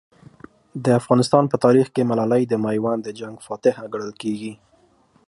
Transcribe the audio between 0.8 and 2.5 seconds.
د افغانستان په تاریخ کې ملالۍ